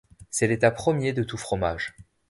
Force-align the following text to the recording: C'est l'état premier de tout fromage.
C'est 0.31 0.47
l'état 0.47 0.71
premier 0.71 1.13
de 1.13 1.21
tout 1.21 1.37
fromage. 1.37 1.95